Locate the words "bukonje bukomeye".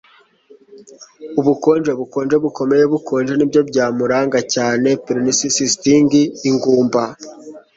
1.99-2.83